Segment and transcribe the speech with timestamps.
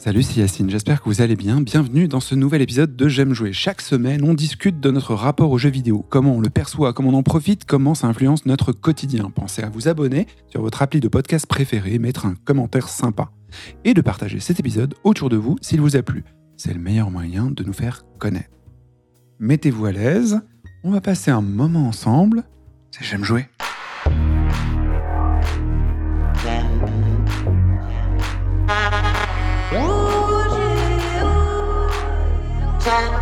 [0.00, 1.60] Salut, c'est Yacine, j'espère que vous allez bien.
[1.60, 3.52] Bienvenue dans ce nouvel épisode de J'aime jouer.
[3.52, 7.10] Chaque semaine, on discute de notre rapport aux jeux vidéo, comment on le perçoit, comment
[7.10, 9.28] on en profite, comment ça influence notre quotidien.
[9.28, 13.30] Pensez à vous abonner sur votre appli de podcast préféré, mettre un commentaire sympa
[13.84, 16.24] et de partager cet épisode autour de vous s'il vous a plu.
[16.56, 18.48] C'est le meilleur moyen de nous faire connaître.
[19.38, 20.40] Mettez-vous à l'aise,
[20.82, 22.44] on va passer un moment ensemble.
[22.90, 23.48] C'est J'aime jouer.
[32.80, 33.19] time.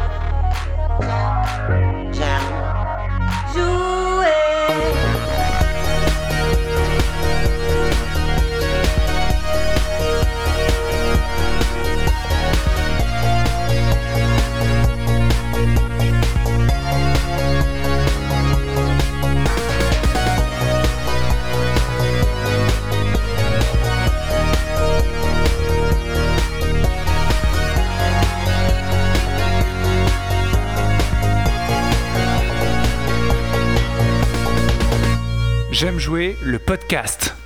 [35.79, 37.37] J'aime jouer le podcast.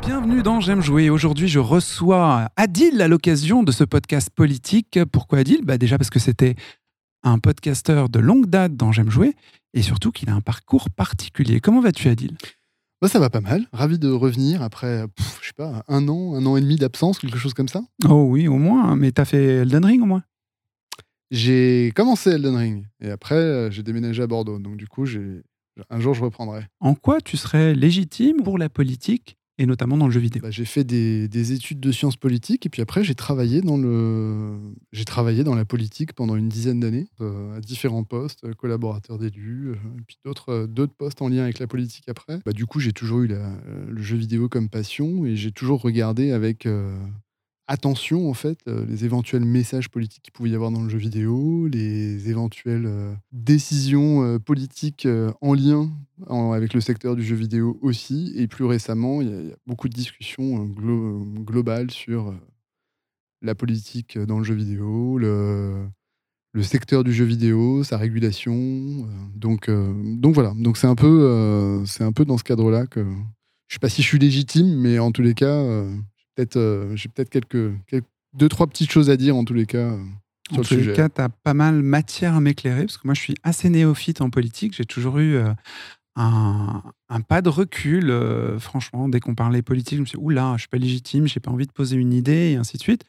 [0.00, 1.10] Bienvenue dans J'aime jouer.
[1.10, 4.98] Aujourd'hui, je reçois Adil à l'occasion de ce podcast politique.
[5.12, 5.62] Pourquoi Adil?
[5.62, 6.54] Bah Déjà parce que c'était
[7.22, 9.34] un podcasteur de longue date dans J'aime jouer
[9.74, 11.60] et surtout qu'il a un parcours particulier.
[11.60, 12.34] Comment vas-tu, Adil?
[13.02, 13.66] Bah, Ça va pas mal.
[13.74, 15.04] Ravi de revenir après,
[15.42, 17.82] je sais pas, un an, un an et demi d'absence, quelque chose comme ça.
[18.08, 18.96] Oh oui, au moins.
[18.96, 20.22] Mais t'as fait Elden Ring au moins?
[21.30, 24.58] J'ai commencé Elden Ring et après, euh, j'ai déménagé à Bordeaux.
[24.58, 25.42] Donc du coup, j'ai
[25.90, 26.66] un jour, je reprendrai.
[26.80, 30.42] En quoi tu serais légitime pour la politique et notamment dans le jeu vidéo?
[30.42, 34.58] Bah, J'ai fait des, études de sciences politiques et puis après j'ai travaillé dans le
[34.92, 39.18] j'ai travaillé dans la politique pendant une dizaine d'années euh, à différents postes, euh, collaborateur
[39.18, 42.40] d'élus, euh, et puis d'autres d'autres postes en lien avec la politique après.
[42.44, 46.32] Bah, du coup j'ai toujours eu le jeu vidéo comme passion et j'ai toujours regardé
[46.32, 46.66] avec
[47.72, 50.98] attention en fait euh, les éventuels messages politiques qu'il pouvait y avoir dans le jeu
[50.98, 55.08] vidéo, les éventuelles euh, décisions euh, politiques
[55.40, 55.90] en lien
[56.28, 58.32] avec le secteur du jeu vidéo aussi.
[58.36, 62.32] Et plus récemment, il y, a beaucoup de discussions globales sur
[63.40, 65.84] la politique dans le jeu vidéo, le,
[66.52, 69.08] le secteur du jeu vidéo, sa régulation.
[69.34, 70.52] donc, donc voilà.
[70.56, 73.04] Donc c'est un peu, un peu dans ce cadre-là que
[73.66, 75.84] je sais pas si je suis légitime, mais en tous les cas
[76.34, 77.72] peut-être, euh, j'ai peut-être quelques,
[78.34, 79.92] deux, trois petites choses à dire en tous les cas.
[79.92, 79.98] Euh,
[80.52, 83.20] en tous les cas, tu as pas mal matière à m'éclairer, parce que moi, je
[83.20, 84.74] suis assez néophyte en politique.
[84.76, 85.52] J'ai toujours eu euh,
[86.16, 86.82] un,
[87.26, 88.12] pas de recul.
[88.58, 91.40] franchement, dès qu'on parlait politique, je me suis dit, oula, je suis pas légitime, j'ai
[91.40, 93.04] pas envie de poser une idée, et ainsi de suite.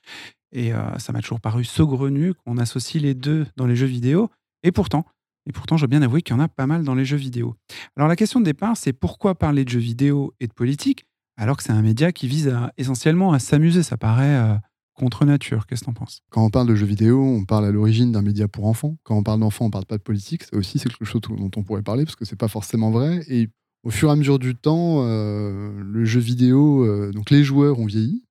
[0.54, 4.30] Et ça m'a toujours paru saugrenu qu'on associe les deux dans les jeux vidéo.
[4.62, 5.06] Et pourtant,
[5.46, 7.18] et pourtant, je dois bien avouer qu'il y en a pas mal dans les jeux
[7.18, 7.56] vidéo.
[7.98, 11.06] Alors, la question de départ, c'est pourquoi parler de jeux vidéo et de politique?
[11.38, 13.84] Alors que c'est un média qui vise essentiellement à s'amuser.
[13.84, 14.56] Ça paraît euh,
[14.94, 15.66] contre nature.
[15.66, 16.22] Qu'est-ce que en penses?
[16.30, 18.98] Quand on parle de jeux vidéo, on parle à l'origine d'un média pour enfants.
[19.04, 20.44] Quand on parle d'enfants, on parle pas de politique.
[20.44, 23.24] Ça aussi, c'est quelque chose dont on pourrait parler parce que c'est pas forcément vrai.
[23.28, 23.50] Et
[23.84, 27.80] au fur et à mesure du temps, euh, le jeu vidéo, euh, donc les joueurs
[27.80, 28.24] ont vieilli.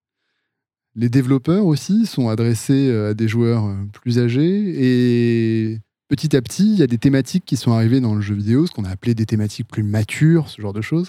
[0.95, 6.79] Les développeurs aussi sont adressés à des joueurs plus âgés et petit à petit, il
[6.79, 9.15] y a des thématiques qui sont arrivées dans le jeu vidéo, ce qu'on a appelé
[9.15, 11.09] des thématiques plus matures, ce genre de choses,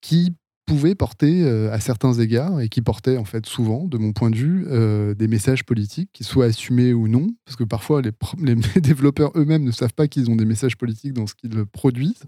[0.00, 0.34] qui
[0.70, 4.30] pouvait porter euh, à certains égards et qui portait en fait souvent, de mon point
[4.30, 8.00] de vue, euh, des messages politiques qui soient assumés ou non, parce que parfois
[8.38, 12.22] les, développeurs eux-mêmes ne savent pas qu'ils ont des messages politiques dans ce qu'ils produisent.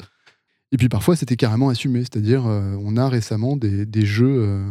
[0.73, 4.65] Et puis parfois c'était carrément assumé, c'est-à-dire euh, on a récemment des, jeux,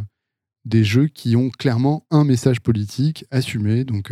[0.65, 3.85] des jeux qui ont clairement un message politique assumé.
[3.85, 4.11] Donc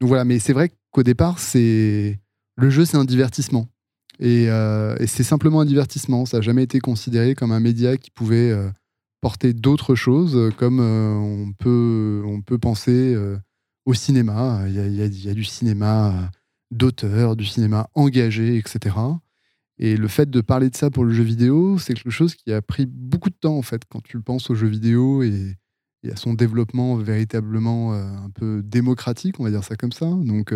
[0.00, 2.20] voilà, mais c'est vrai qu'au départ c'est
[2.56, 3.66] le jeu c'est un divertissement.
[4.22, 6.26] Euh, et, c'est simplement un divertissement.
[6.26, 8.70] Ça n'a jamais été considéré comme un média qui pouvait euh,
[9.20, 13.16] porter d'autres choses, euh, comme on, peut, on peut penser
[13.84, 14.64] au cinéma.
[14.68, 16.30] Il y, a, du cinéma
[16.70, 18.96] d'auteur, du cinéma engagé, etc.
[19.78, 22.52] Et le fait de parler de ça pour le jeu vidéo, c'est quelque chose qui
[22.52, 25.56] a pris beaucoup de temps, en fait, quand tu penses au jeu vidéo et,
[26.04, 30.06] et à son développement véritablement un peu démocratique, on va dire ça comme ça.
[30.06, 30.54] Donc,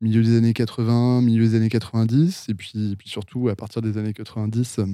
[0.00, 3.98] milieu des années 80, milieu des années 90, et puis, puis surtout à partir des
[3.98, 4.86] années 90, euh,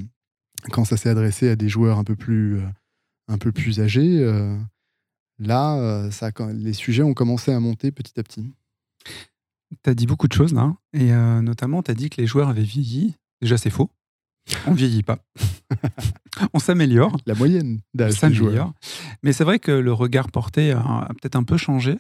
[0.71, 2.67] quand ça s'est adressé à des joueurs un peu plus, euh,
[3.29, 4.57] un peu plus âgés, euh,
[5.39, 8.53] là, ça, les sujets ont commencé à monter petit à petit.
[9.83, 12.49] Tu as dit beaucoup de choses là, et notamment tu as dit que les joueurs
[12.49, 13.17] avaient vieilli.
[13.41, 13.91] Déjà, c'est faux.
[14.67, 15.19] On vieillit pas.
[16.53, 17.17] on s'améliore.
[17.27, 18.75] La moyenne d'âge s'améliore.
[19.23, 21.97] Mais c'est vrai que le regard porté a peut-être un peu changé.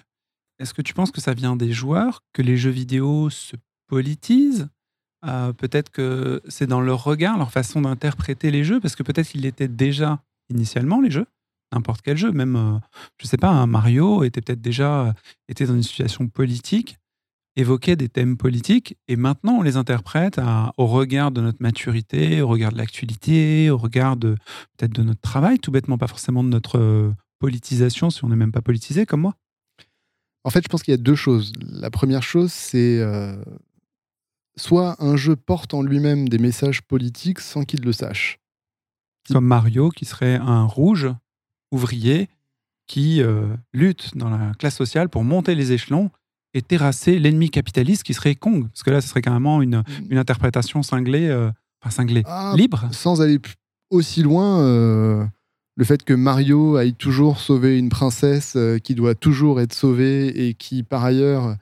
[0.58, 3.56] Est-ce que tu penses que ça vient des joueurs, que les jeux vidéo se
[3.88, 4.68] politisent?
[5.24, 9.28] Euh, Peut-être que c'est dans leur regard, leur façon d'interpréter les jeux, parce que peut-être
[9.28, 11.26] qu'ils l'étaient déjà initialement, les jeux,
[11.72, 12.78] n'importe quel jeu, même, euh,
[13.18, 15.12] je sais pas, Mario était peut-être déjà euh,
[15.48, 16.98] était dans une situation politique,
[17.56, 20.40] évoquait des thèmes politiques, et maintenant on les interprète
[20.76, 25.58] au regard de notre maturité, au regard de l'actualité, au regard peut-être de notre travail,
[25.58, 29.22] tout bêtement, pas forcément de notre euh, politisation si on n'est même pas politisé comme
[29.22, 29.34] moi.
[30.44, 31.52] En fait, je pense qu'il y a deux choses.
[31.60, 33.00] La première chose, c'est
[34.56, 38.38] soit un jeu porte en lui-même des messages politiques sans qu'il le sache.
[39.28, 41.08] Comme Mario, qui serait un rouge
[41.70, 42.28] ouvrier
[42.86, 46.10] qui euh, lutte dans la classe sociale pour monter les échelons
[46.54, 48.68] et terrasser l'ennemi capitaliste qui serait Kong.
[48.68, 49.84] Parce que là, ce serait carrément une, mm.
[50.10, 51.50] une interprétation cinglée, euh,
[51.80, 52.88] enfin cinglée, ah, libre.
[52.92, 53.38] Sans aller
[53.90, 55.24] aussi loin, euh,
[55.76, 60.54] le fait que Mario aille toujours sauver une princesse qui doit toujours être sauvée et
[60.54, 61.56] qui, par ailleurs,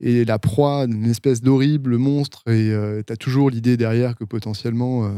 [0.00, 2.70] est la proie d'une espèce d'horrible monstre et
[3.06, 5.10] tu as toujours l'idée derrière que potentiellement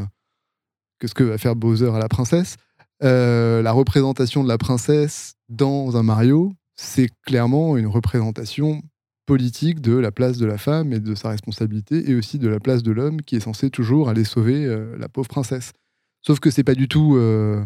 [0.98, 2.56] que ce que va faire Bowser à la princesse.
[3.02, 8.82] Euh, la représentation de la princesse dans un Mario, c'est clairement une représentation
[9.26, 12.60] politique de la place de la femme et de sa responsabilité, et aussi de la
[12.60, 15.72] place de l'homme qui est censé toujours aller sauver euh, la pauvre princesse.
[16.22, 17.64] Sauf que c'est pas du tout, euh,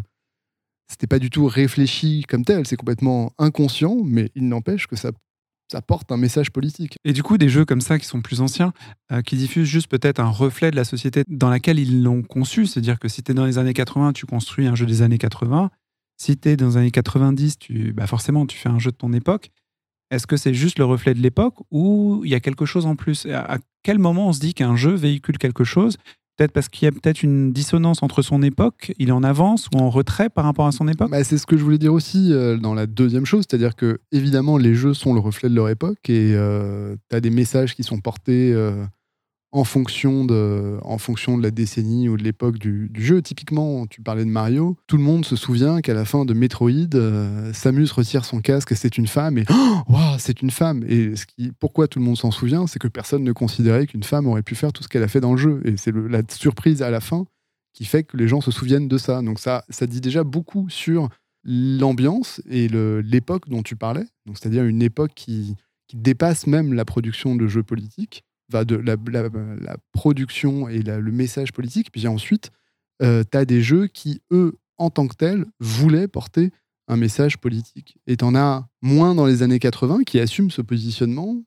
[0.87, 5.11] c'était pas du tout réfléchi comme tel, c'est complètement inconscient, mais il n'empêche que ça
[5.81, 6.97] porte un message politique.
[7.03, 8.73] Et du coup, des jeux comme ça qui sont plus anciens,
[9.11, 12.65] euh, qui diffusent juste peut-être un reflet de la société dans laquelle ils l'ont conçu,
[12.65, 15.17] c'est-à-dire que si tu es dans les années 80, tu construis un jeu des années
[15.17, 15.71] 80,
[16.17, 18.97] si tu es dans les années 90, tu, bah forcément, tu fais un jeu de
[18.97, 19.49] ton époque.
[20.11, 22.95] Est-ce que c'est juste le reflet de l'époque ou il y a quelque chose en
[22.95, 23.25] plus?
[23.25, 25.97] À quel moment on se dit qu'un jeu véhicule quelque chose
[26.37, 29.69] Peut-être parce qu'il y a peut-être une dissonance entre son époque, il est en avance
[29.73, 31.93] ou en retrait par rapport à son époque bah, C'est ce que je voulais dire
[31.93, 35.53] aussi euh, dans la deuxième chose, c'est-à-dire que évidemment les jeux sont le reflet de
[35.53, 38.83] leur époque et euh, tu as des messages qui sont portés euh,
[39.53, 43.21] en fonction de, en fonction de la décennie ou de l'époque du, jeu.
[43.21, 46.95] Typiquement, tu parlais de Mario, tout le monde se souvient qu'à la fin de Metroid,
[46.95, 49.45] euh, Samus retire son casque et c'est une femme et
[49.87, 50.83] oh, c'est une femme.
[50.87, 54.01] Et ce qui, pourquoi tout le monde s'en souvient, c'est que personne ne considérait qu'une
[54.01, 55.61] femme aurait pu faire tout ce qu'elle a fait dans le jeu.
[55.65, 57.25] Et c'est la surprise à la fin
[57.73, 59.21] qui fait que les gens se souviennent de ça.
[59.21, 61.09] Donc ça, ça dit déjà beaucoup sur
[61.43, 64.05] l'ambiance et l'époque dont tu parlais.
[64.33, 65.55] C'est-à-dire une époque qui
[65.93, 71.91] dépasse même la production de jeux politiques de la, production et le message politique.
[71.91, 72.51] Puis ensuite,
[73.01, 76.51] euh, tu as des jeux qui, eux, en tant que tels, voulaient porter
[76.87, 77.97] un message politique.
[78.07, 81.41] Et tu en as moins dans les années 80 qui assument ce positionnement,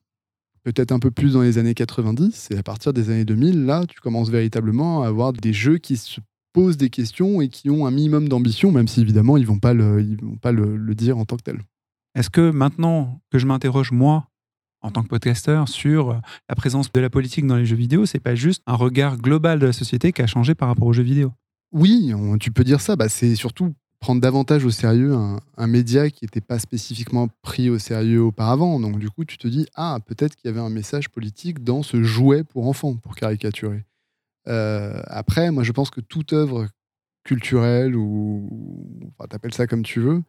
[0.63, 2.49] peut-être un peu plus dans les années 90.
[2.51, 5.97] Et à partir des années 2000, là, tu commences véritablement à avoir des jeux qui
[5.97, 6.19] se
[6.53, 9.59] posent des questions et qui ont un minimum d'ambition, même si évidemment, ils ne vont
[9.59, 11.59] pas, le, ils vont pas le dire en tant que tel.
[12.15, 14.27] Est-ce que maintenant que je m'interroge, moi,
[14.81, 16.19] en tant que podcasteur sur
[16.49, 19.59] la présence de la politique dans les jeux vidéo, c'est pas juste un regard global
[19.59, 21.31] de la société qui a changé par rapport aux jeux vidéo.
[21.71, 22.95] Oui, tu peux dire ça.
[22.95, 27.79] Bah, c'est surtout prendre davantage au sérieux un, média qui n'était pas spécifiquement pris au
[27.79, 28.79] sérieux auparavant.
[28.79, 31.83] Donc du coup, tu te dis, ah, peut-être qu'il y avait un message politique dans
[31.83, 33.85] ce jouet pour enfants, pour caricaturer.
[34.47, 36.67] Euh, après, moi, je pense que toute œuvre
[37.23, 38.49] culturelle, ou
[39.09, 40.23] enfin, t'appelles ça comme tu veux,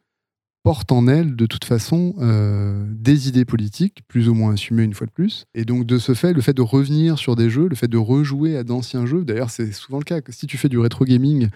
[0.69, 4.93] porte en elle de toute façon euh, des idées politiques, plus ou moins assumées une
[4.93, 5.45] fois de plus.
[5.55, 7.97] Et donc de ce fait, le fait de revenir sur des jeux, le fait de
[7.97, 11.49] rejouer à d'anciens jeux, d'ailleurs c'est souvent le cas, si tu fais du rétro gaming,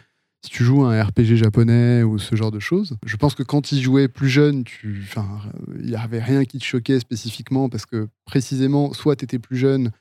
[0.43, 3.43] si tu joues à un RPG japonais ou ce genre de choses, je pense que
[3.43, 8.07] quand tu jouais plus jeune, il n'y avait rien qui te choquait spécifiquement parce que
[8.25, 9.91] précisément, soit tu étais plus jeune,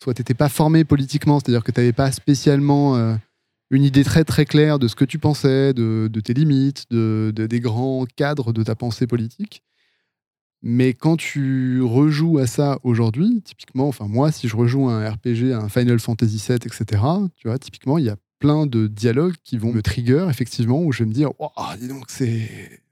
[0.00, 2.94] soit tu n'étais pas formé politiquement, c'est-à-dire que tu n'avais pas spécialement...
[2.94, 3.16] Euh,
[3.72, 7.58] une idée très très claire de ce que tu pensais, de, tes limites, de, des
[7.58, 9.62] grands cadres de ta pensée politique.
[10.60, 15.52] Mais quand tu rejoues à ça aujourd'hui, typiquement, enfin moi, si je rejoue un RPG,
[15.52, 17.02] un Final Fantasy VII, etc.,
[17.34, 20.92] tu vois, typiquement, il y a plein de dialogues qui vont me trigger, effectivement, où
[20.92, 21.48] je vais me dire, oh,
[21.80, 22.48] dis donc, c'est...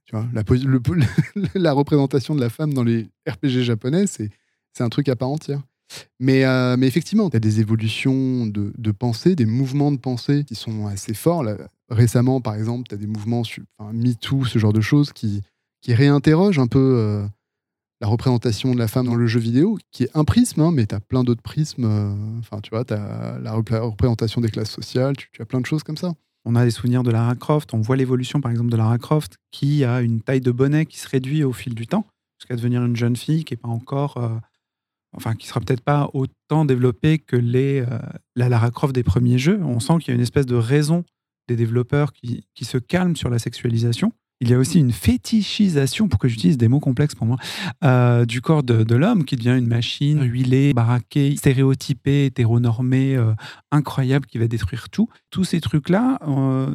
[0.06, 0.42] Tu vois, la,
[1.54, 4.30] la représentation de la femme dans les RPG japonais, c'est
[4.80, 5.62] un truc à part entière.
[6.18, 10.44] Mais, euh, mais effectivement, tu as des évolutions de, de, pensée, des mouvements de pensée
[10.44, 11.44] qui sont assez forts.
[11.88, 13.42] récemment, par exemple, tu as des mouvements,
[13.78, 15.42] enfin, MeToo, ce genre de choses, qui,
[15.80, 17.26] qui réinterrogent un peu euh,
[18.00, 20.86] la représentation de la femme dans le jeu vidéo, qui est un prisme, hein, mais
[20.86, 21.84] tu as plein d'autres prismes.
[21.84, 25.60] Euh, enfin, tu vois, tu as la représentation des classes sociales, tu, tu, as plein
[25.60, 26.14] de choses comme ça.
[26.46, 29.36] On a des souvenirs de Lara Croft, on voit l'évolution, par exemple, de Lara Croft,
[29.50, 32.06] qui a une taille de bonnet qui se réduit au fil du temps,
[32.38, 34.16] jusqu'à devenir une jeune fille qui n'est pas encore
[35.12, 37.98] enfin qui sera peut-être pas autant développé que les, euh,
[38.36, 39.60] la Lara Croft des premiers jeux.
[39.62, 41.04] On sent qu'il y a une espèce de raison
[41.48, 44.12] des développeurs qui, qui, se calment sur la sexualisation.
[44.40, 47.36] il y a aussi une fétichisation, pour que j'utilise des mots complexes pour moi,
[47.82, 53.34] euh, du corps de, l'homme qui devient une machine huilée, baraquée, stéréotypée, hétéronormée, euh,
[53.72, 55.08] incroyable, qui va détruire tout.
[55.30, 56.20] Tous ces trucs-là,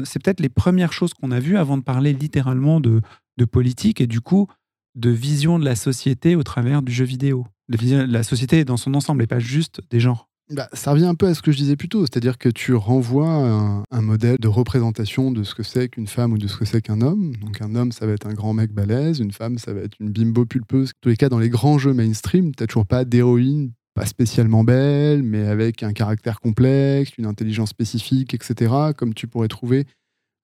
[0.04, 3.02] c'est peut-être les premières choses qu'on a vues avant de parler littéralement de,
[3.38, 4.48] de politique et du coup
[4.96, 7.46] de vision de la société au travers du jeu vidéo.
[7.68, 10.30] La société dans son ensemble et pas juste des genres.
[10.52, 12.76] Bah, ça revient un peu à ce que je disais plus tôt, c'est-à-dire que tu
[12.76, 16.66] renvoies un, modèle de représentation de ce que c'est qu'une femme ou de ce que
[16.66, 17.36] c'est qu'un homme.
[17.38, 19.96] Donc un homme, ça va être un grand mec balèze, une femme, ça va être
[20.00, 20.90] une bimbo pulpeuse.
[20.90, 24.06] En tous les cas, dans les grands jeux mainstream, tu n'as toujours pas d'héroïne, pas
[24.06, 29.88] spécialement belle, mais avec un caractère complexe, une intelligence spécifique, etc., comme tu pourrais trouver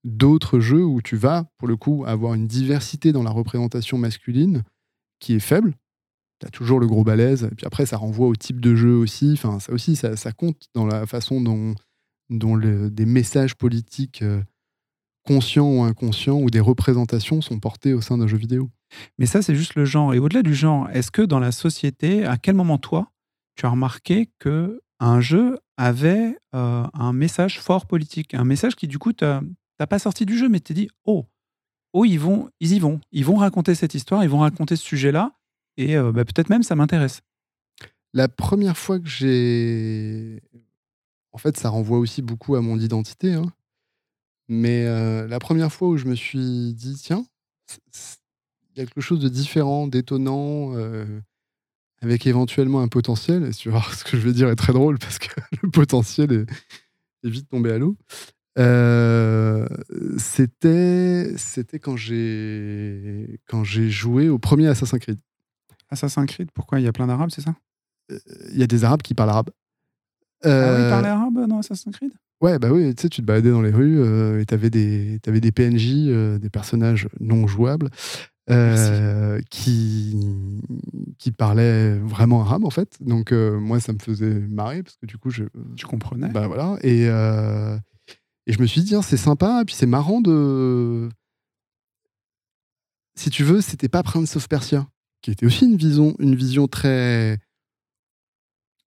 [0.03, 4.63] d'autres jeux où tu vas, pour le coup, avoir une diversité dans la représentation masculine
[5.19, 5.75] qui est faible,
[6.41, 7.43] tu as toujours le gros balèze.
[7.43, 9.31] Et puis après, ça renvoie au type de jeu aussi.
[9.33, 11.75] Enfin, ça aussi, ça, compte dans la façon dont,
[12.29, 14.41] dont des messages politiques euh,
[15.23, 18.69] conscients ou inconscients ou des représentations sont portés au sein d'un jeu vidéo.
[19.19, 20.13] Mais ça, c'est juste le genre.
[20.13, 23.11] Et au-delà du genre, est-ce que dans la société, à quel moment toi,
[23.55, 28.87] tu as remarqué que un jeu avait euh, un message fort politique, un message qui
[28.87, 29.41] du coup t'as
[29.89, 31.25] pas sorti du jeu, mais t'es dit oh
[31.93, 34.83] oh ils vont ils y vont, ils vont raconter cette histoire, ils vont raconter ce
[34.83, 35.31] sujet-là
[35.77, 37.21] et bah, peut-être même ça m'intéresse.
[38.13, 40.41] La première fois que j'ai.
[41.31, 43.33] En fait, ça renvoie aussi beaucoup à mon identité.
[43.33, 43.51] Hein.
[44.49, 44.83] Mais
[45.27, 47.25] la première fois où je me suis dit, tiens,
[48.75, 50.73] il y a quelque chose de différent, d'étonnant,
[52.01, 53.45] avec éventuellement un potentiel.
[53.45, 55.29] Et tu ce que je vais dire est très drôle parce que
[55.63, 56.45] le potentiel est,
[57.23, 57.95] vite tombé à l'eau.
[60.17, 65.19] c'était c'était quand j'ai quand j'ai joué au premier Assassin's Creed.
[65.91, 67.53] Assassin's Creed, pourquoi Il y a plein d'Arabes, c'est ça?
[68.51, 69.49] Il y a des Arabes qui parlent arabe.
[70.43, 72.11] Ah oui, ils parlaient euh, arabe dans Assassin's Creed?
[72.41, 75.19] Ouais, bah oui, tu sais, tu te baladais dans les rues euh, et t'avais des,
[75.27, 77.89] avais des PNJ, euh, des personnages non jouables,
[79.49, 80.17] qui,
[81.19, 82.97] qui parlaient vraiment arabe, en fait.
[82.99, 85.43] Donc, moi, ça me faisait marrer parce que du coup, je.
[85.75, 86.77] Tu comprenais Bah voilà.
[86.81, 91.09] Et, et je me suis dit, c'est sympa, et puis c'est marrant de.
[93.15, 94.87] Si tu veux, c'était pas Prince of Persia
[95.21, 97.39] qui était aussi une vision, une vision très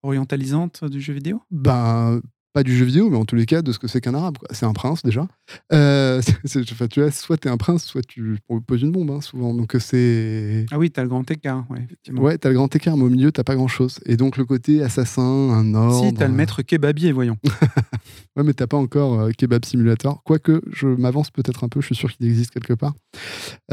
[0.02, 1.42] orientalisante du jeu vidéo?
[1.50, 2.20] Ben,
[2.54, 4.38] pas du jeu vidéo, mais en tous les cas de ce que c'est qu'un arabe.
[4.52, 5.26] C'est un prince déjà.
[5.72, 9.52] Euh, tu vois, soit tu es un prince, soit tu poses une bombe, hein, souvent.
[9.52, 10.64] Donc c'est.
[10.70, 12.22] Ah oui, tu as le grand écart, ouais, effectivement.
[12.22, 13.98] Ouais, tu as le grand écart, mais au milieu, tu pas grand chose.
[14.06, 16.06] Et donc le côté assassin, un ordre.
[16.06, 17.38] Si, tu as le maître kebabier, voyons.
[18.36, 20.22] ouais, mais t'as pas encore euh, Kebab Simulator.
[20.22, 22.94] Quoique, je m'avance peut-être un peu, je suis sûr qu'il existe quelque part.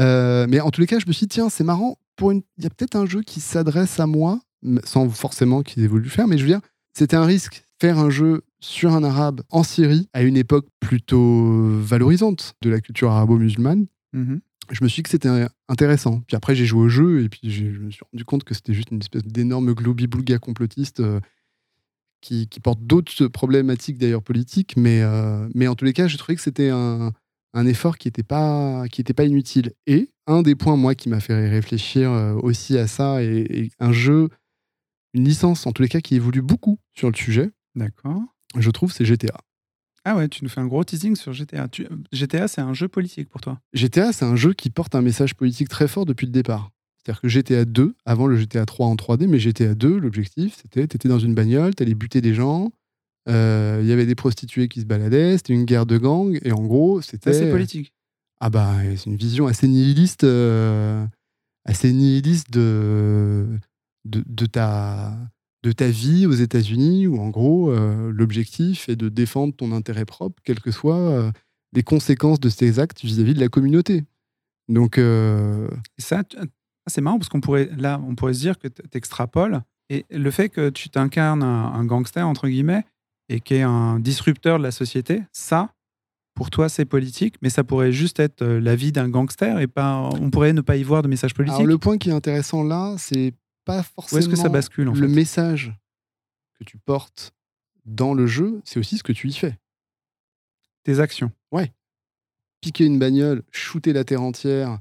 [0.00, 2.66] Euh, mais en tous les cas, je me suis dit, tiens, c'est marrant, il y
[2.66, 4.40] a peut-être un jeu qui s'adresse à moi,
[4.84, 6.60] sans forcément qu'ils aient voulu le faire, mais je veux dire,
[6.96, 7.64] c'était un risque.
[7.80, 12.80] Faire un jeu sur un arabe en Syrie, à une époque plutôt valorisante de la
[12.80, 14.40] culture arabo-musulmane, mm-hmm.
[14.70, 16.20] je me suis dit que c'était intéressant.
[16.28, 18.74] Puis après, j'ai joué au jeu et puis je me suis rendu compte que c'était
[18.74, 21.18] juste une espèce d'énorme globi-boulga complotiste euh,
[22.20, 26.36] qui, porte d'autres problématiques d'ailleurs politiques, mais, euh, mais en tous les cas, j'ai trouvé
[26.36, 27.12] que c'était un,
[27.54, 29.72] un effort qui n'était pas, qui était pas inutile.
[29.88, 33.92] Et un des points, moi, qui m'a fait réfléchir euh, aussi à ça, et, un
[33.92, 34.28] jeu,
[35.14, 37.50] une licence, en tous les cas, qui évolue beaucoup sur le sujet.
[37.74, 38.22] D'accord.
[38.56, 39.38] Je trouve, c'est GTA.
[40.04, 41.68] Ah ouais, tu nous fais un gros teasing sur GTA.
[42.12, 43.60] GTA, c'est un jeu politique pour toi?
[43.72, 46.70] GTA, c'est un jeu qui porte un message politique très fort depuis le départ.
[46.98, 50.86] C'est-à-dire que GTA 2, avant le GTA 3 en 3D, mais GTA 2, l'objectif, c'était,
[50.86, 52.70] tu étais dans une bagnole, tu allais buter des gens,
[53.28, 56.52] euh, il y avait des prostituées qui se baladaient, c'était une guerre de gangs, et
[56.52, 57.32] en gros, c'était.
[57.32, 57.92] C'est politique.
[58.44, 61.06] Ah bah, c'est une vision assez nihiliste, euh,
[61.64, 63.46] assez nihiliste de,
[64.04, 65.16] de, ta,
[65.62, 70.04] de ta vie aux États-Unis, où en gros, euh, l'objectif est de défendre ton intérêt
[70.04, 71.32] propre, quelles que soient
[71.72, 74.02] les conséquences de ces actes vis-à-vis de la communauté.
[74.68, 75.00] Donc.
[75.98, 76.24] Ça,
[76.88, 79.62] c'est marrant parce qu'on pourrait, là, on pourrait se dire que tu extrapoles.
[79.88, 82.84] Et le fait que tu t'incarnes un, gangster, entre guillemets,
[83.28, 85.74] et qui est un disrupteur de la société, ça,
[86.34, 89.66] pour toi, c'est politique, mais ça pourrait juste être euh, la vie d'un gangster et
[89.66, 91.56] pas, on pourrait ne pas y voir de message politique.
[91.56, 93.34] Alors, le point qui est intéressant là, c'est
[93.64, 95.72] pas forcément est-ce que ça bascule, le message
[96.58, 97.32] que tu portes
[97.84, 99.58] dans le jeu, c'est aussi ce que tu y fais.
[100.84, 101.30] Tes actions.
[101.50, 101.72] Ouais.
[102.60, 104.78] Piquer une bagnole, shooter la terre entière,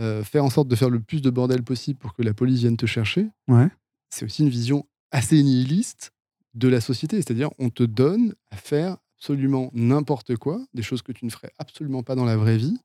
[0.00, 2.60] euh, faire en sorte de faire le plus de bordel possible pour que la police
[2.60, 3.28] vienne te chercher.
[3.48, 3.68] Ouais.
[4.10, 6.12] C'est aussi une vision assez nihiliste
[6.54, 7.16] de la société.
[7.16, 11.50] C'est-à-dire, on te donne à faire absolument n'importe quoi, des choses que tu ne ferais
[11.58, 12.76] absolument pas dans la vraie vie,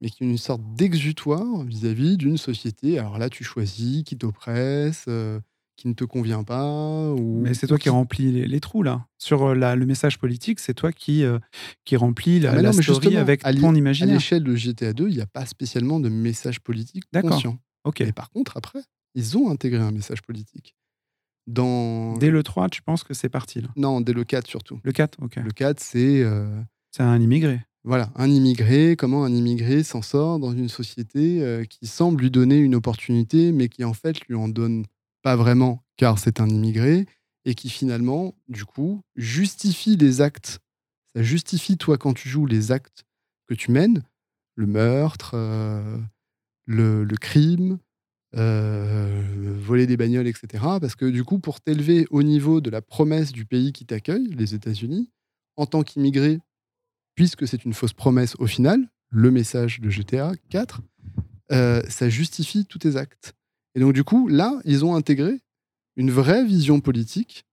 [0.00, 2.98] mais qui ont une sorte d'exutoire vis-à-vis d'une société.
[2.98, 5.40] Alors là, tu choisis qui t'oppresse, euh,
[5.76, 7.10] qui ne te convient pas.
[7.12, 9.06] Ou, Mais c'est toi qui remplis les, trous, là.
[9.18, 11.38] Sur euh, la, le message politique, c'est toi qui, euh,
[11.84, 14.14] qui remplis la, ah, story avec ton imaginaire.
[14.14, 17.58] À l'échelle de GTA 2, il n'y a pas spécialement de message politique conscient.
[17.84, 18.00] Ok.
[18.00, 18.80] Mais par contre, après,
[19.14, 20.74] ils ont intégré un message politique.
[21.46, 22.16] Dans...
[22.18, 23.68] Dès le 3, tu penses que c'est parti là?
[23.76, 24.80] Non, dès le 4 surtout.
[24.82, 25.36] Le 4, ok.
[25.36, 26.22] Le 4, c'est.
[26.22, 27.60] Euh, c'est un immigré.
[27.84, 32.58] Voilà, un immigré, comment un immigré s'en sort dans une société qui semble lui donner
[32.58, 34.84] une opportunité, mais qui en fait lui en donne
[35.22, 37.06] pas vraiment, car c'est un immigré,
[37.44, 40.60] et qui finalement, du coup, justifie les actes.
[41.14, 43.04] Ça justifie, toi, quand tu joues, les actes
[43.46, 44.02] que tu mènes,
[44.54, 45.98] le meurtre, euh,
[46.66, 47.78] le, crime,
[48.36, 49.22] euh,
[49.60, 50.46] voler des bagnoles, etc.
[50.80, 54.28] Parce que du coup, pour t'élever au niveau de la promesse du pays qui t'accueille,
[54.36, 55.10] les États-Unis,
[55.56, 56.38] en tant qu'immigré,
[57.14, 60.80] puisque c'est une fausse promesse au final, le message de GTA 4,
[61.52, 63.34] euh, ça justifie tous tes actes.
[63.74, 65.40] Et donc, du coup, là, ils ont intégré
[65.96, 67.44] une vraie vision politique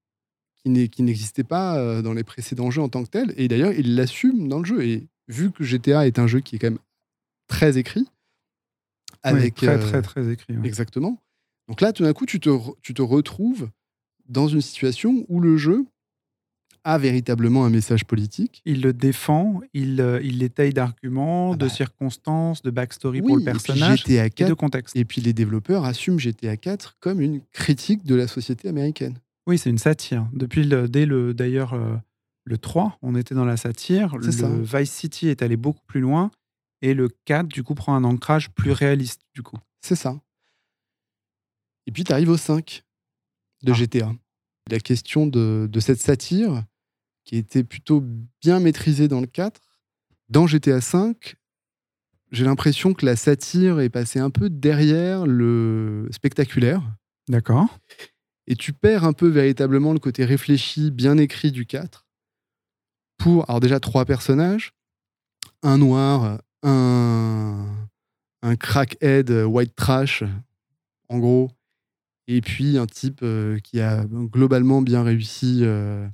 [0.63, 3.33] qui n'existait pas euh, dans les précédents jeux en tant que tel.
[3.37, 4.83] Et d'ailleurs, ils l'assument dans le jeu.
[4.83, 6.79] Et vu que GTA est un jeu qui est quand même
[7.47, 8.07] très écrit,
[9.23, 9.55] avec.
[9.55, 10.55] très, euh, très, très écrit.
[10.63, 11.21] Exactement.
[11.67, 12.49] Donc là, tout d'un coup, tu te,
[12.81, 13.69] tu te retrouves
[14.27, 15.85] dans une situation où le jeu
[16.83, 18.61] a véritablement un message politique.
[18.65, 21.69] Il le défend, il, euh, il l'étaye d'arguments, ah de bah.
[21.69, 24.95] circonstances, de backstory pour le personnage et, de contexte.
[24.95, 29.19] Et puis les développeurs assument GTA 4 comme une critique de la société américaine.
[29.45, 30.27] Oui, c'est une satire.
[30.33, 31.95] Depuis le, dès le d'ailleurs euh,
[32.45, 34.17] le 3, on était dans la satire.
[34.17, 34.49] Le ça.
[34.49, 36.31] Vice City est allé beaucoup plus loin
[36.81, 39.57] et le 4 du coup prend un ancrage plus réaliste du coup.
[39.81, 40.19] C'est ça.
[41.87, 42.83] Et puis tu arrives au 5
[43.63, 43.75] de ah.
[43.75, 44.11] GTA.
[44.69, 46.63] La question de, de cette satire,
[47.25, 48.03] qui était plutôt
[48.41, 49.61] bien maîtrisé dans le 4.
[50.29, 51.13] Dans GTA V,
[52.31, 56.81] j'ai l'impression que la satire est passée un peu derrière le spectaculaire.
[57.27, 57.79] D'accord.
[58.47, 62.07] Et tu perds un peu véritablement le côté réfléchi, bien écrit du 4.
[63.17, 64.73] Pour, alors déjà, trois personnages.
[65.61, 67.65] Un noir, un,
[68.41, 70.23] un crackhead white trash,
[71.09, 71.51] en gros.
[72.27, 76.07] Et puis un type euh, qui a globalement bien réussi euh,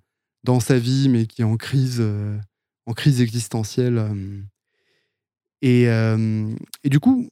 [0.43, 2.39] dans sa vie, mais qui est en crise, euh,
[2.85, 3.97] en crise existentielle.
[3.97, 4.41] Euh.
[5.61, 6.49] Et, euh,
[6.83, 7.27] et, du coup.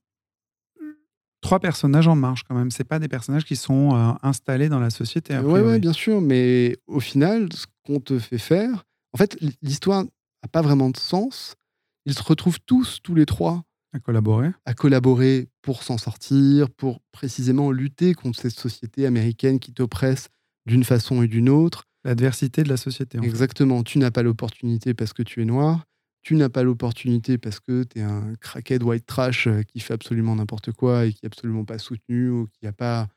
[1.42, 2.72] Trois personnages en marche quand même.
[2.72, 5.38] C'est pas des personnages qui sont installés dans la société.
[5.40, 6.22] Oui, ouais, bien sûr.
[6.22, 10.96] Mais au final, ce qu'on te fait faire, en fait, l'histoire n'a pas vraiment de
[10.96, 11.58] sens.
[12.06, 13.64] Ils se retrouvent tous, tous les trois,
[13.94, 14.50] à collaborer.
[14.66, 20.30] À collaborer pour s'en sortir, pour précisément lutter contre cette société américaine qui t'oppresse
[20.66, 21.84] d'une façon et d'une autre.
[22.04, 23.20] L'adversité de la société.
[23.22, 23.84] Exactement.
[23.84, 25.86] Tu n'as pas l'opportunité parce que tu es noir.
[26.24, 29.94] Tu n'as pas l'opportunité parce que tu es un crackhead white trash euh, qui fait
[29.94, 33.10] absolument n'importe quoi et qui n'est absolument pas soutenu ou qui n'a pas.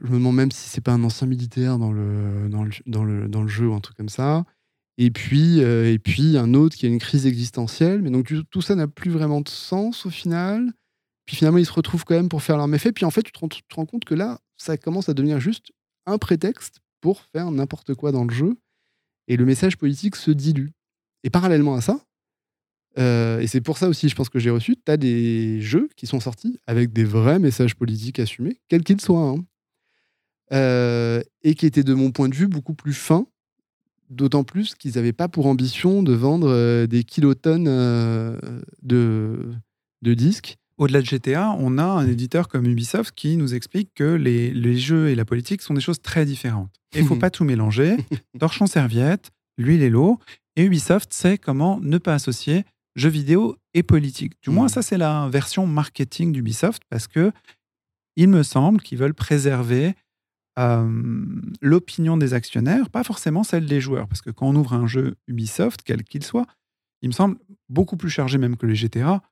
[0.00, 3.04] Je me demande même si c'est pas un ancien militaire dans le, dans le, dans
[3.04, 4.44] le, dans le jeu ou un truc comme ça.
[4.98, 8.02] Et puis, euh, et puis un autre qui a une crise existentielle.
[8.02, 10.72] Mais donc tout ça n'a plus vraiment de sens au final.
[11.24, 12.92] Puis finalement, ils se retrouvent quand même pour faire leur méfait.
[12.92, 15.72] Puis en fait, tu te rends compte que là, ça commence à devenir juste
[16.06, 18.56] un prétexte pour faire n'importe quoi dans le jeu.
[19.28, 20.70] Et le message politique se dilue.
[21.22, 22.00] Et parallèlement à ça,
[22.98, 25.88] euh, et c'est pour ça aussi, je pense que j'ai reçu, tu as des jeux
[25.96, 29.44] qui sont sortis avec des vrais messages politiques assumés, quels qu'ils soient, hein.
[30.52, 33.26] euh, et qui étaient de mon point de vue beaucoup plus fins,
[34.10, 37.66] d'autant plus qu'ils n'avaient pas pour ambition de vendre euh, des kilotonnes
[38.82, 39.38] de,
[40.02, 44.14] de disques, au-delà de GTA, on a un éditeur comme Ubisoft qui nous explique que
[44.14, 46.70] les, jeux et la politique sont des choses très différentes.
[46.94, 47.96] Et il ne faut pas tout mélanger.
[48.38, 50.20] Torchon serviette, l'huile et l'eau.
[50.54, 54.34] Et Ubisoft sait comment ne pas associer jeux vidéo et politique.
[54.40, 54.70] Du moins, hmm.
[54.70, 57.32] ça, c'est la version marketing d'Ubisoft parce que
[58.16, 59.94] il me semble qu'ils veulent préserver
[60.58, 60.88] euh,
[61.60, 64.08] l'opinion des actionnaires, pas forcément celle des joueurs.
[64.08, 66.46] Parce que quand on ouvre un jeu Ubisoft, quel qu'il soit,
[67.02, 67.36] il me semble
[67.68, 69.22] beaucoup plus chargé même que les GTA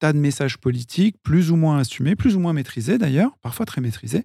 [0.00, 3.80] tas de messages politiques, plus ou moins assumés, plus ou moins maîtrisés d'ailleurs, parfois très
[3.80, 4.24] maîtrisés.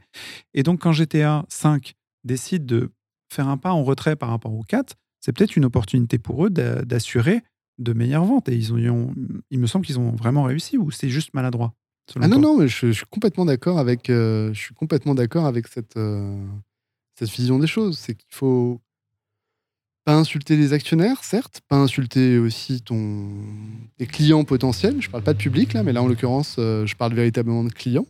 [0.54, 2.92] Et donc quand GTA 5 décide de
[3.32, 6.50] faire un pas en retrait par rapport au 4, c'est peut-être une opportunité pour eux
[6.50, 7.44] d'assurer
[7.78, 8.50] de meilleures ventes.
[8.50, 9.14] Et ils ont,
[9.50, 11.74] il me semble qu'ils ont vraiment réussi ou c'est juste maladroit?
[12.16, 15.68] Ah non, non, mais je, suis complètement d'accord avec, euh, je suis complètement d'accord avec
[15.68, 16.42] cette, euh,
[17.16, 17.98] cette vision des choses.
[17.98, 18.80] C'est qu'il faut
[20.06, 23.30] pas insulter les actionnaires, certes, pas insulter aussi ton...
[23.98, 25.02] tes clients potentiels.
[25.02, 27.72] Je parle pas de public là, mais là en l'occurrence, euh, je parle véritablement de
[27.72, 28.08] clients.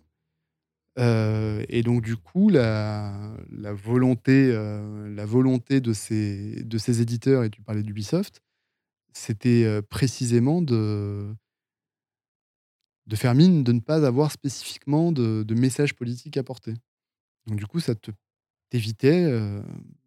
[1.00, 3.14] Et donc du coup, la,
[3.52, 8.42] la volonté, la volonté de ces, de ces éditeurs, et tu parlais d'Ubisoft,
[9.14, 11.28] c'était précisément de,
[13.08, 16.74] de faire mine de ne pas avoir spécifiquement de, de message politique à porter.
[17.48, 18.12] Donc, du coup, ça te
[18.70, 19.62] t'évitait euh,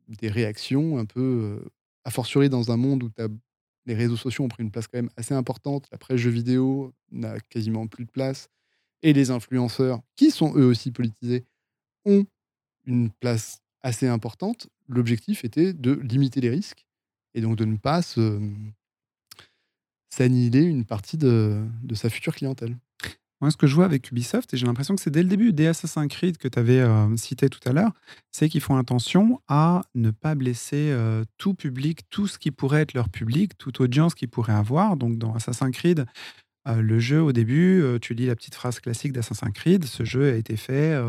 [0.08, 1.70] des réactions un peu, euh,
[2.04, 3.10] a fortiori dans un monde où
[3.86, 5.88] les réseaux sociaux ont pris une place quand même assez importante.
[5.90, 8.48] La presse jeux vidéo n'a quasiment plus de place.
[9.02, 11.46] Et les influenceurs, qui sont eux aussi politisés,
[12.04, 12.26] ont
[12.84, 14.68] une place assez importante.
[14.88, 16.84] L'objectif était de limiter les risques
[17.32, 18.02] et donc de ne pas
[20.10, 22.76] s'annihiler une partie de sa future clientèle.
[23.40, 25.54] Moi, ce que je vois avec Ubisoft, et j'ai l'impression que c'est dès le début
[25.54, 27.92] des Assassin's Creed que tu avais euh, cité tout à l'heure,
[28.32, 32.82] c'est qu'ils font attention à ne pas blesser euh, tout public, tout ce qui pourrait
[32.82, 34.98] être leur public, toute audience qu'ils pourraient avoir.
[34.98, 36.04] Donc, dans Assassin's Creed,
[36.68, 40.32] euh, le jeu, au début, tu lis la petite phrase classique d'Assassin's Creed, ce jeu
[40.32, 41.00] a été fait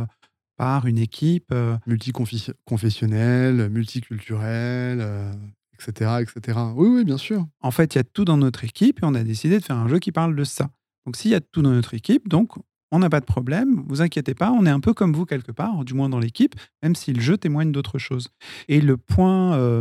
[0.56, 1.54] par une équipe...
[1.86, 5.34] Multiconfessionnelle, multiculturelle,
[5.74, 6.60] etc., etc.
[6.76, 7.46] Oui, oui, bien sûr.
[7.60, 9.76] En fait, il y a tout dans notre équipe et on a décidé de faire
[9.76, 10.70] un jeu qui parle de ça.
[11.06, 12.54] Donc s'il y a tout dans notre équipe, donc
[12.92, 15.52] on n'a pas de problème, vous inquiétez pas, on est un peu comme vous quelque
[15.52, 18.30] part, du moins dans l'équipe, même si le jeu témoigne d'autre chose.
[18.68, 19.80] Et le point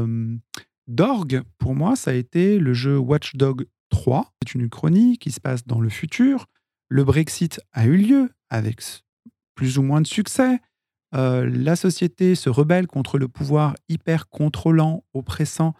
[0.87, 4.33] d'orgue, pour moi, ça a été le jeu Watch Dog 3.
[4.42, 6.46] C'est une uchronie qui se passe dans le futur.
[6.88, 8.83] Le Brexit a eu lieu avec
[9.54, 10.59] plus ou moins de succès.
[11.14, 15.74] Euh, la société se rebelle contre le pouvoir hyper contrôlant, oppressant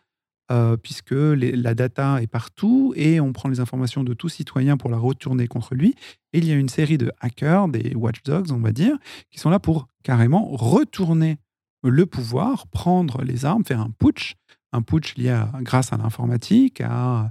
[0.51, 4.91] euh, puisque la data est partout et on prend les informations de tout citoyen pour
[4.91, 5.95] la retourner contre lui.
[6.33, 8.97] Et il y a une série de hackers, des watchdogs, on va dire,
[9.31, 11.39] qui sont là pour carrément retourner
[11.85, 14.35] le pouvoir, prendre les armes, faire un putsch,
[14.73, 17.31] un putsch lié grâce à l'informatique, à,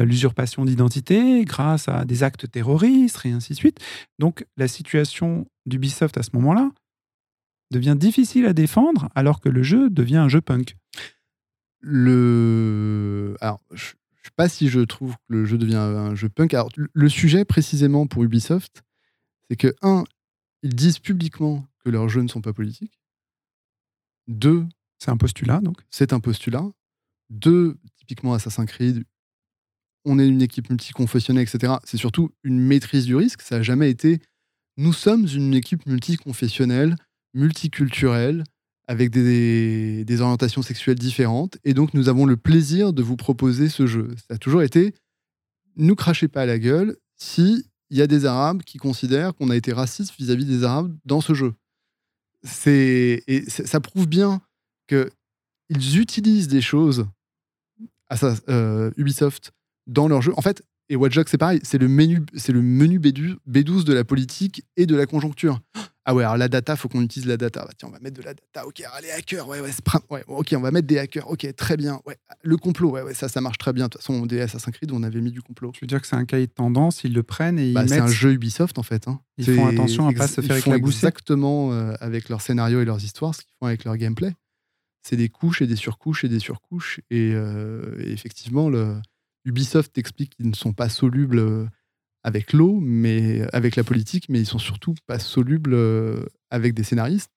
[0.00, 3.78] l'usurpation d'identité, grâce à des actes terroristes, et ainsi de suite.
[4.18, 6.70] Donc la situation d'Ubisoft à ce moment-là
[7.70, 10.76] devient difficile à défendre alors que le jeu devient un jeu punk
[11.84, 13.36] le.
[13.40, 16.54] Alors, je ne sais pas si je trouve que le jeu devient un jeu punk.
[16.54, 18.82] Alors, le sujet précisément pour Ubisoft,
[19.48, 20.04] c'est que, un,
[20.62, 22.98] ils disent publiquement que leurs jeux ne sont pas politiques.
[24.26, 24.64] Deux,
[24.98, 25.76] c'est un postulat, donc.
[25.90, 26.64] C'est un postulat.
[27.28, 29.04] Deux, typiquement Assassin's Creed,
[30.06, 31.74] on est une équipe multiconfessionnelle, etc.
[31.84, 33.42] C'est surtout une maîtrise du risque.
[33.42, 34.20] Ça n'a jamais été.
[34.76, 36.96] Nous sommes une équipe multiconfessionnelle,
[37.34, 38.44] multiculturelle,
[38.86, 41.58] avec des, orientations sexuelles différentes.
[41.64, 44.14] Et donc, nous avons le plaisir de vous proposer ce jeu.
[44.28, 44.94] Ça a toujours été,
[45.76, 49.50] nous crachez pas à la gueule si il y a des Arabes qui considèrent qu'on
[49.50, 51.54] a été raciste vis-à-vis des Arabes dans ce jeu.
[52.42, 54.42] C'est et ça prouve bien
[54.86, 55.10] que
[55.70, 57.06] ils utilisent des choses
[58.08, 58.16] à
[58.48, 59.52] euh, Ubisoft
[59.86, 60.32] dans leur jeu.
[60.36, 63.92] En fait, et Watch Dogs, c'est pareil, c'est le menu, c'est le menu B12 de
[63.92, 65.60] la politique et de la conjoncture.
[66.06, 67.64] Ah ouais, alors la data, faut qu'on utilise la data.
[67.64, 68.66] Bah, tiens, on va mettre de la data.
[68.66, 69.70] Ok, allez, hackers, ouais, ouais,
[70.10, 71.30] ouais, ok, on va mettre des hackers.
[71.30, 71.98] Ok, très bien.
[72.04, 73.84] Ouais, le complot, ouais, ouais, ça, ça marche très bien.
[73.84, 75.72] De toute façon, des Assassin's Creed, on avait mis du complot.
[75.72, 77.88] Tu veux dire que c'est un cahier de tendance, ils le prennent et ils bah,
[77.88, 79.08] C'est un jeu Ubisoft, en fait.
[79.08, 79.20] Hein.
[79.38, 81.06] Ils font attention à pas se faire éclabousser.
[81.06, 84.34] exactement euh, avec leur scénario et leurs histoires, ce qu'ils font avec leur gameplay.
[85.02, 87.00] C'est des couches et des surcouches et des surcouches.
[87.10, 88.96] Et, euh, et effectivement, le
[89.44, 91.66] Ubisoft explique qu'ils ne sont pas solubles euh,
[92.22, 96.82] avec l'eau, mais avec la politique, mais ils sont surtout pas solubles euh, avec des
[96.82, 97.30] scénaristes.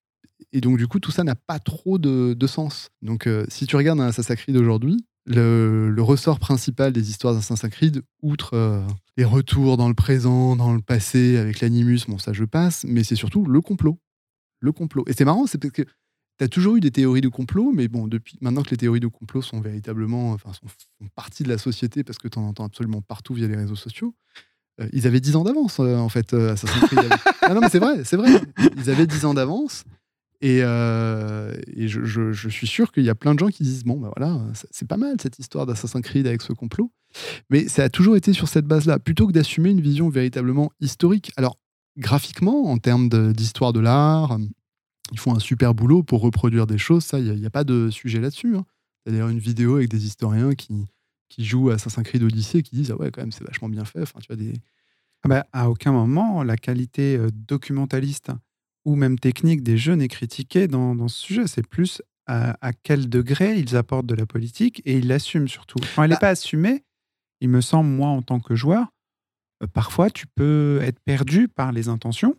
[0.54, 2.89] Et donc, du coup, tout ça n'a pas trop de, sens.
[3.02, 7.70] Donc, euh, si tu regardes un Assassin's Creed aujourd'hui, le, ressort principal des histoires d'Assassin's
[7.72, 8.86] Creed, outre
[9.17, 13.04] les retours dans le présent, dans le passé, avec l'animus, bon, ça je passe, mais
[13.04, 14.00] c'est surtout le complot.
[14.62, 15.04] Le complot.
[15.08, 15.84] Et c'est marrant, c'est parce que
[16.38, 19.00] tu as toujours eu des théories de complot, mais bon, depuis maintenant que les théories
[19.00, 22.43] de complot sont véritablement, enfin, sont, font partie de la société parce que tu en
[22.43, 24.13] entends absolument partout via les réseaux sociaux,
[24.80, 27.10] euh, ils avaient 10 ans d'avance, euh, en fait, euh, Assassin's Creed.
[27.41, 28.30] ah non, mais c'est vrai, c'est vrai.
[28.78, 29.84] Ils avaient 10 ans d'avance.
[30.41, 34.12] Et, je, je, suis sûr qu'il y a plein de gens qui disent Bon, ben
[34.15, 36.91] voilà, c'est pas mal cette histoire d'Assassin's Creed avec ce complot.
[37.50, 41.32] Mais ça a toujours été sur cette base-là, plutôt que d'assumer une vision véritablement historique.
[41.38, 41.58] Alors,
[41.97, 44.38] graphiquement, en termes d'histoire de, l'art,
[45.12, 47.04] ils font un super boulot pour reproduire des choses.
[47.04, 48.56] Ça, il n'y a, pas de sujet là-dessus.
[48.56, 48.65] Hein.
[49.06, 50.86] Il y a d'ailleurs une vidéo avec des historiens qui,
[51.30, 53.86] qui jouent à Assassin's Creed Odyssey qui disent Ah ouais, quand même, c'est vachement bien
[53.86, 54.02] fait.
[54.02, 54.54] Enfin, tu vois, des...
[55.24, 58.32] Ah bah, à aucun moment, la qualité euh, documentaliste
[58.86, 61.48] ou même technique des jeux n'est critiquée dans, dans, ce sujet.
[61.48, 65.80] C'est plus à, quel degré ils apportent de la politique et ils l'assument surtout.
[65.96, 66.84] Quand elle n'est bah pas assumée,
[67.39, 68.88] il me semble, moi, en tant que joueur,
[69.63, 72.36] euh, parfois tu peux être perdu par les intentions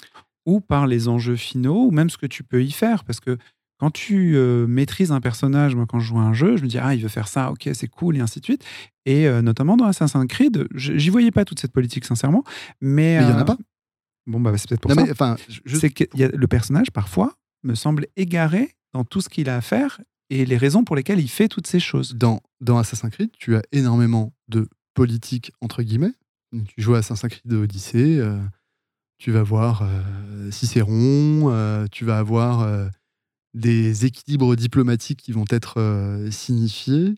[0.48, 3.04] ou par les enjeux finaux, ou même ce que tu peux y faire.
[3.04, 3.36] Parce que
[3.78, 6.68] quand tu euh, maîtrises un personnage, moi quand je joue à un jeu, je me
[6.68, 8.64] dis, ah, il veut faire ça, ok, c'est cool, et ainsi de suite.
[9.04, 12.44] Et euh, notamment dans Assassin's Creed, j'y voyais pas toute cette politique, sincèrement.
[12.80, 13.58] Mais il n'y en a euh, pas.
[14.26, 15.02] Bon, bah, c'est peut-être pour ça.
[15.10, 19.60] enfin, C'est que le personnage, parfois, me semble égaré dans tout ce qu'il a à
[19.60, 22.14] faire et les raisons pour lesquelles il fait toutes ces choses.
[22.14, 26.14] Dans, dans Assassin's Creed, tu as énormément de politique, entre guillemets.
[26.74, 28.18] Tu joues à Assassin's Creed Odyssey,
[29.18, 32.88] tu vas voir euh, Cicéron, euh, tu vas avoir euh,
[33.52, 37.16] des équilibres diplomatiques qui vont être signifiés,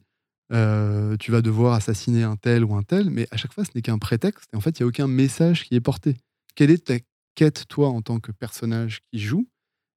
[0.51, 3.83] tu vas devoir assassiner un tel ou un tel, mais à chaque fois, ce n'est
[3.83, 6.17] qu'un prétexte, et en fait, il n'y a aucun message qui est porté.
[6.55, 6.95] Quelle est ta
[7.35, 9.49] quête, toi, en tant que personnage qui joue?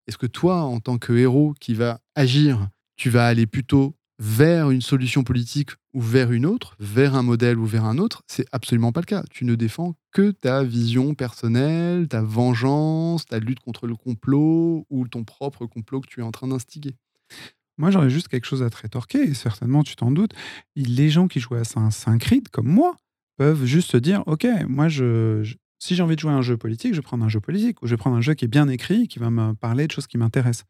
[0.07, 4.69] Est-ce que toi, en tant que héros qui va agir, tu vas aller plutôt vers
[4.69, 8.45] une solution politique ou vers une autre, vers un modèle ou vers un autre, c'est
[8.51, 9.23] absolument pas le cas.
[9.31, 15.07] Tu ne défends que ta vision personnelle, ta vengeance, ta lutte contre le complot ou
[15.07, 16.95] ton propre complot que tu es en train d'instiguer.
[17.77, 20.33] Moi, j'aurais juste quelque chose à te rétorquer, et certainement, tu t'en doutes.
[20.75, 22.95] Les gens qui jouent à Saint Creed, comme moi,
[23.37, 26.99] peuvent juste dire Ok, moi, je, si j'ai envie de jouer un jeu politique, je
[26.99, 29.09] vais prendre un jeu politique ou je vais prendre un jeu qui est bien écrit,
[29.09, 30.63] qui va me parler de choses qui m'intéressent.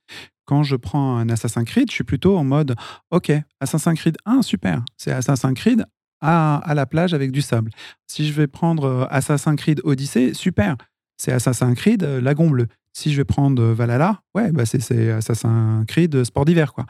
[0.46, 2.74] Quand je prends un Assassin's Creed, je suis plutôt en mode
[3.12, 4.84] OK, Assassin's Creed 1, super.
[4.98, 5.86] C'est Assassin's Creed
[6.20, 7.70] à, à, la plage avec du sable.
[8.08, 10.78] Si je vais prendre euh, Assassin's Creed Odyssey, super.
[11.16, 12.66] C'est Assassin's Creed euh, Lagon Bleu.
[12.94, 16.88] Si je vais prendre euh, Valhalla, ouais, bah c'est Assassin's Creed Sport d'hiver, quoi.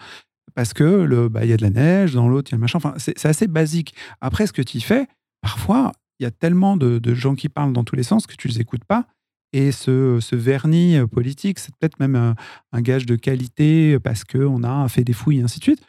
[0.55, 2.62] Parce que le, bah, y a de la neige, dans l'autre, il y a le
[2.62, 2.79] machin.
[2.97, 3.93] C'est assez basique.
[4.21, 5.07] Après, ce que tu fais,
[5.41, 8.47] parfois, il y a tellement de, gens qui parlent dans tous les sens que tu
[8.47, 9.08] les écoutes pas.
[9.52, 14.88] Et ce, vernis euh, politique, c'est peut-être même un, gage de qualité parce qu'on a
[14.88, 15.84] fait des fouilles et ainsi de suite.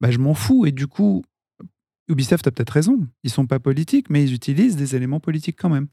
[0.00, 0.64] Bah, je m'en fous.
[0.64, 1.22] Et du coup,
[2.08, 3.06] Ubisoft a peut-être raison.
[3.22, 5.88] Ils sont pas politiques, mais ils utilisent des éléments politiques quand même.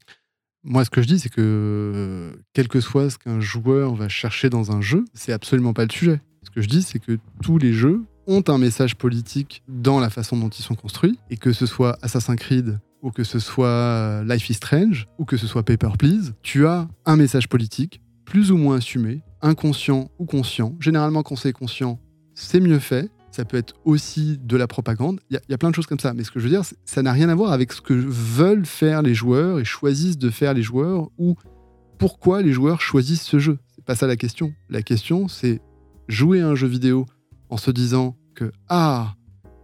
[0.64, 4.50] Moi, ce que je dis, c'est que quel que soit ce qu'un joueur va chercher
[4.50, 6.20] dans un jeu, c'est absolument pas le sujet.
[6.42, 10.10] Ce que je dis, c'est que tous les jeux ont un message politique dans la
[10.10, 13.66] façon dont ils sont construits, et que ce soit Assassin's Creed ou que ce soit
[13.68, 18.00] euh, Life is Strange, ou que ce soit Paper Please, tu as un message politique,
[18.24, 20.74] plus ou moins assumé, inconscient ou conscient.
[20.80, 22.00] Généralement, quand c'est conscient,
[22.34, 23.10] c'est mieux fait.
[23.30, 25.20] Ça peut être aussi de la propagande.
[25.30, 26.14] Il y, a plein de choses comme ça.
[26.14, 28.66] Mais ce que je veux dire, ça n'a rien à voir avec ce que veulent
[28.66, 31.36] faire les joueurs et choisissent de faire les joueurs ou
[31.98, 33.58] pourquoi les joueurs choisissent ce jeu.
[33.74, 34.54] C'est pas ça la question.
[34.70, 35.60] La question, c'est
[36.08, 37.06] jouer à un jeu vidéo
[37.50, 39.14] en se disant que ah,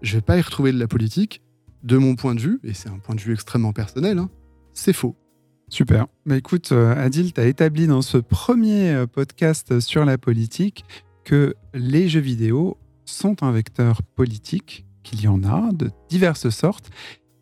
[0.02, 1.42] je vais pas y retrouver de la politique,
[1.84, 4.30] de mon point de vue, et c'est un point de vue extrêmement personnel, hein,
[4.72, 5.14] c'est faux.
[5.68, 6.06] Super.
[6.24, 10.84] Mais écoute, euh, Adil, tu as établi dans ce premier euh, podcast sur la politique
[11.24, 16.90] que les jeux vidéo sont un vecteur politique, qu'il y en a de diverses sortes,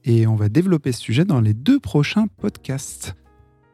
[0.05, 3.15] et on va développer ce sujet dans les deux prochains podcasts.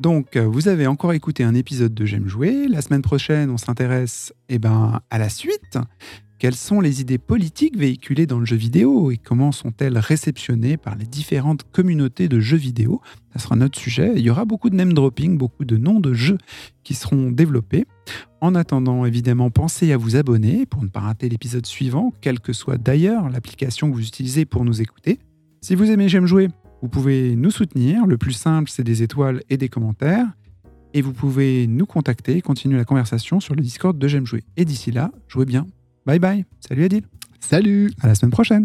[0.01, 2.69] Donc, euh, vous avez encore écouté un épisode de J'aime jouer.
[2.69, 5.79] La semaine prochaine, on s'intéresse eh ben, à la suite.
[6.39, 10.95] Quelles sont les idées politiques véhiculées dans le jeu vidéo et comment sont-elles réceptionnées par
[10.95, 13.01] les différentes communautés de jeux vidéo?
[13.33, 14.13] Ça sera notre sujet.
[14.15, 16.39] Il y aura beaucoup de name dropping, beaucoup de noms de jeux
[16.85, 17.87] qui seront développés.
[18.41, 22.53] En attendant, évidemment, pensez à vous abonner pour ne pas rater l'épisode suivant, quelle que
[22.53, 25.19] soit d'ailleurs l'application que vous utilisez pour nous écouter.
[25.61, 26.51] Si vous aimez J'aime jouer,
[26.83, 28.07] vous pouvez nous soutenir.
[28.07, 30.29] Le plus simple, c'est des étoiles et des commentaires.
[30.95, 34.45] Et vous pouvez nous contacter continuer la conversation sur le Discord de J'aime jouer.
[34.57, 35.67] Et d'ici là, jouez bien
[36.09, 36.45] Bye bye.
[36.67, 37.03] Salut Adil.
[37.39, 37.91] Salut.
[38.03, 38.65] À la semaine prochaine.